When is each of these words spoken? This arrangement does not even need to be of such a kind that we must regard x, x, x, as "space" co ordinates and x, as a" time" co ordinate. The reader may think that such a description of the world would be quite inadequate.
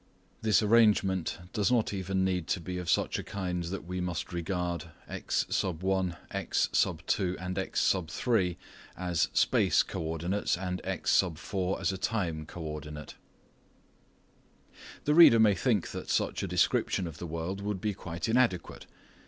This 0.41 0.63
arrangement 0.63 1.37
does 1.53 1.71
not 1.71 1.93
even 1.93 2.25
need 2.25 2.47
to 2.47 2.59
be 2.59 2.79
of 2.79 2.89
such 2.89 3.19
a 3.19 3.23
kind 3.23 3.65
that 3.65 3.83
we 3.85 4.01
must 4.01 4.33
regard 4.33 4.85
x, 5.07 5.45
x, 5.45 6.75
x, 7.39 7.79
as 9.03 9.27
"space" 9.33 9.83
co 9.83 10.01
ordinates 10.01 10.57
and 10.57 10.81
x, 10.83 11.21
as 11.23 11.91
a" 11.91 11.97
time" 11.99 12.45
co 12.47 12.61
ordinate. 12.63 13.13
The 15.03 15.13
reader 15.13 15.39
may 15.39 15.53
think 15.53 15.89
that 15.89 16.09
such 16.09 16.41
a 16.41 16.47
description 16.47 17.05
of 17.05 17.19
the 17.19 17.27
world 17.27 17.61
would 17.61 17.79
be 17.79 17.93
quite 17.93 18.27
inadequate. 18.27 18.87